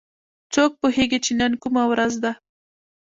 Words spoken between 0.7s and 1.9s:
پوهیږي چې نن کومه